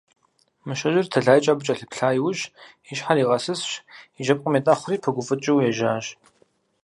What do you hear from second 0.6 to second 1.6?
Мыщэжьыр тэлайкӀэ